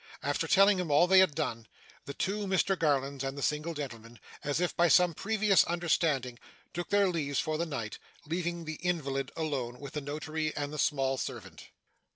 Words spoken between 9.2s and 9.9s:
alone